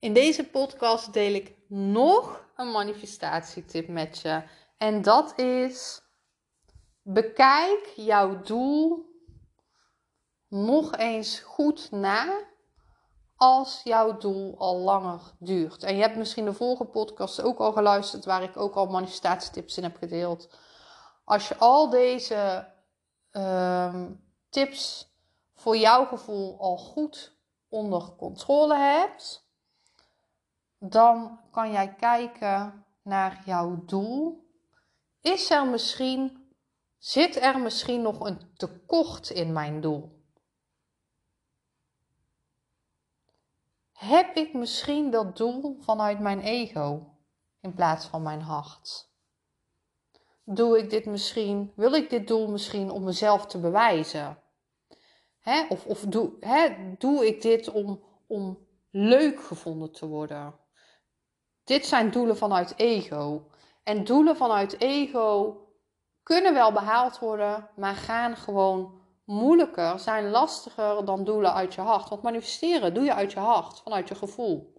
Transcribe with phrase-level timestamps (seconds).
[0.00, 4.42] In deze podcast deel ik nog een manifestatietip met je.
[4.78, 6.02] En dat is:
[7.02, 9.04] bekijk jouw doel
[10.48, 12.48] nog eens goed na
[13.36, 15.82] als jouw doel al langer duurt.
[15.82, 19.76] En je hebt misschien de vorige podcast ook al geluisterd, waar ik ook al manifestatietips
[19.76, 20.50] in heb gedeeld.
[21.24, 22.72] Als je al deze
[23.30, 24.10] ehm,
[24.48, 25.08] tips
[25.54, 27.36] voor jouw gevoel al goed
[27.68, 29.48] onder controle hebt,
[30.80, 34.48] dan kan jij kijken naar jouw doel.
[35.20, 36.52] Is er misschien,
[36.98, 40.18] zit er misschien nog een tekort in mijn doel?
[43.92, 47.14] Heb ik misschien dat doel vanuit mijn ego
[47.60, 49.08] in plaats van mijn hart?
[50.44, 54.42] Doe ik dit misschien, wil ik dit doel misschien om mezelf te bewijzen?
[55.68, 60.58] Of, of doe, doe ik dit om, om leuk gevonden te worden?
[61.70, 63.46] Dit zijn doelen vanuit ego.
[63.82, 65.56] En doelen vanuit ego
[66.22, 72.08] kunnen wel behaald worden, maar gaan gewoon moeilijker, zijn lastiger dan doelen uit je hart.
[72.08, 74.74] Want manifesteren doe je uit je hart, vanuit je gevoel.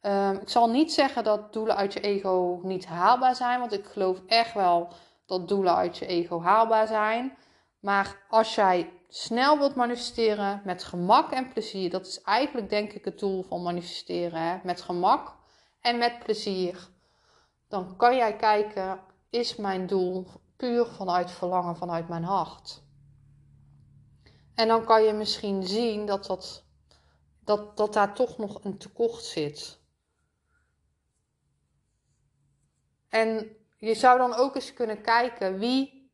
[0.00, 3.86] Um, ik zal niet zeggen dat doelen uit je ego niet haalbaar zijn, want ik
[3.86, 4.88] geloof echt wel
[5.26, 7.36] dat doelen uit je ego haalbaar zijn.
[7.80, 13.04] Maar als jij snel wilt manifesteren met gemak en plezier, dat is eigenlijk denk ik
[13.04, 14.40] het doel van manifesteren.
[14.40, 14.56] Hè?
[14.62, 15.42] Met gemak
[15.84, 16.88] en met plezier.
[17.68, 19.00] Dan kan jij kijken,
[19.30, 22.82] is mijn doel puur vanuit verlangen, vanuit mijn hart?
[24.54, 26.64] En dan kan je misschien zien dat, dat,
[27.40, 29.80] dat, dat daar toch nog een tekort zit.
[33.08, 36.10] En je zou dan ook eens kunnen kijken wie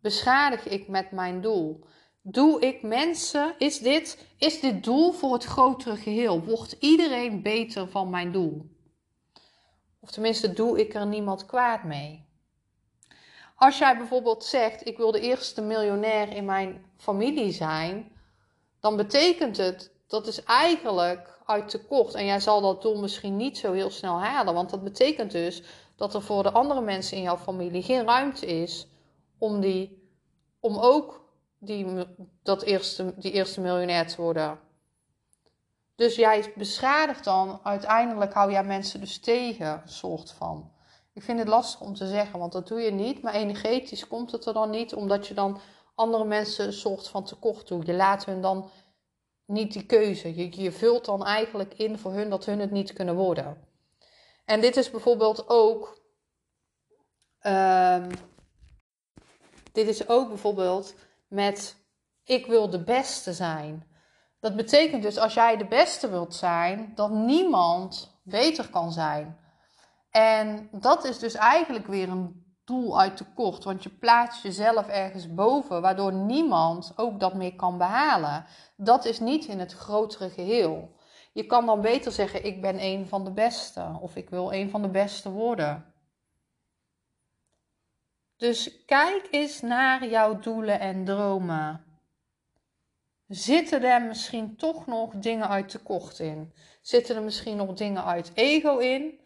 [0.00, 1.84] beschadig ik met mijn doel.
[2.22, 6.44] Doe ik mensen, is dit, is dit doel voor het grotere geheel?
[6.44, 8.66] Wordt iedereen beter van mijn doel?
[10.00, 12.28] Of tenminste, doe ik er niemand kwaad mee?
[13.56, 18.12] Als jij bijvoorbeeld zegt: Ik wil de eerste miljonair in mijn familie zijn,
[18.80, 22.14] dan betekent het dat is eigenlijk uit tekort.
[22.14, 25.62] En jij zal dat doel misschien niet zo heel snel halen, want dat betekent dus
[25.96, 28.86] dat er voor de andere mensen in jouw familie geen ruimte is
[29.38, 30.08] om, die,
[30.60, 31.20] om ook
[31.60, 32.06] die,
[32.42, 34.58] dat eerste, die eerste miljonair te worden.
[35.94, 40.72] Dus jij beschadigt dan, uiteindelijk hou jij mensen dus tegen, soort van.
[41.12, 43.22] Ik vind het lastig om te zeggen, want dat doe je niet.
[43.22, 45.60] Maar energetisch komt het er dan niet, omdat je dan
[45.94, 47.86] andere mensen een soort van tekort doet.
[47.86, 48.70] Je laat hun dan
[49.46, 50.36] niet die keuze.
[50.36, 53.68] Je, je vult dan eigenlijk in voor hun dat hun het niet kunnen worden.
[54.44, 56.00] En dit is bijvoorbeeld ook.
[57.42, 58.06] Uh,
[59.72, 60.94] dit is ook bijvoorbeeld
[61.30, 61.76] met
[62.24, 63.88] ik wil de beste zijn.
[64.40, 69.38] Dat betekent dus als jij de beste wilt zijn, dat niemand beter kan zijn.
[70.10, 75.34] En dat is dus eigenlijk weer een doel uit tekort, want je plaatst jezelf ergens
[75.34, 78.44] boven, waardoor niemand ook dat meer kan behalen.
[78.76, 80.98] Dat is niet in het grotere geheel.
[81.32, 84.70] Je kan dan beter zeggen: Ik ben een van de beste, of ik wil een
[84.70, 85.89] van de beste worden.
[88.40, 91.84] Dus kijk eens naar jouw doelen en dromen.
[93.28, 96.52] Zitten er misschien toch nog dingen uit tekort in?
[96.80, 99.20] Zitten er misschien nog dingen uit ego in?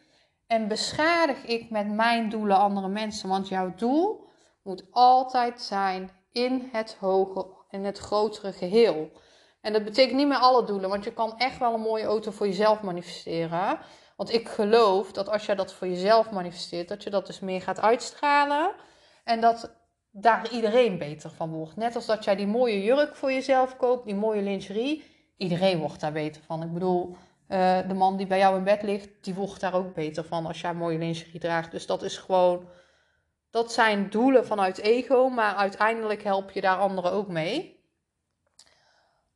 [0.47, 3.29] En beschadig ik met mijn doelen andere mensen?
[3.29, 4.29] Want jouw doel
[4.63, 9.11] moet altijd zijn in het hoge, in het grotere geheel.
[9.61, 12.31] En dat betekent niet meer alle doelen, want je kan echt wel een mooie auto
[12.31, 13.79] voor jezelf manifesteren.
[14.17, 17.63] Want ik geloof dat als jij dat voor jezelf manifesteert, dat je dat dus meer
[17.63, 18.75] gaat uitstralen.
[19.25, 19.77] En dat
[20.11, 21.77] daar iedereen beter van wordt.
[21.77, 25.05] Net als dat jij die mooie jurk voor jezelf koopt, die mooie lingerie.
[25.37, 26.63] Iedereen wordt daar beter van.
[26.63, 27.17] Ik bedoel,
[27.49, 30.47] uh, de man die bij jou in bed ligt, die wordt daar ook beter van
[30.47, 31.71] als jij mooie lingerie draagt.
[31.71, 32.69] Dus dat is gewoon,
[33.51, 37.83] dat zijn doelen vanuit ego, maar uiteindelijk help je daar anderen ook mee.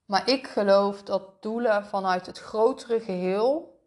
[0.04, 3.80] Maar ik geloof dat doelen vanuit het grotere geheel,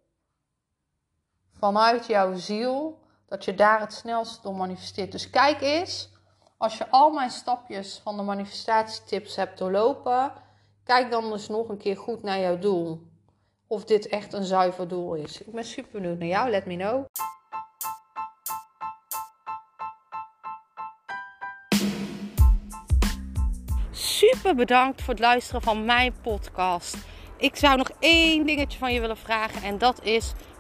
[1.52, 3.01] vanuit jouw ziel,
[3.32, 5.12] dat je daar het snelst door manifesteert.
[5.12, 6.10] Dus kijk eens
[6.58, 10.34] Als je al mijn stapjes van de manifestatietips hebt doorlopen,
[10.84, 13.02] kijk dan dus nog een keer goed naar jouw doel.
[13.68, 15.42] Of dit echt een zuiver doel is.
[15.42, 16.50] Ik ben super benieuwd naar jou.
[16.50, 17.06] Let me know.
[23.92, 26.98] Super bedankt voor het luisteren van mijn podcast.
[27.38, 29.64] Ik zou nog één dingetje van je willen vragen.
[29.64, 30.34] En dat is: